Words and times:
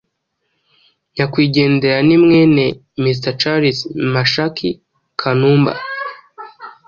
Nyakwigendera 1.13 1.97
ni 2.07 2.17
mwene 2.23 2.65
Mr 3.03 3.31
Charles 3.41 3.79
Meshack 4.13 4.57
Kanumba 5.19 5.73